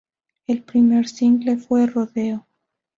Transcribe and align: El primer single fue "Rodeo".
El 0.47 0.63
primer 0.63 1.07
single 1.07 1.57
fue 1.57 1.85
"Rodeo". 1.85 2.47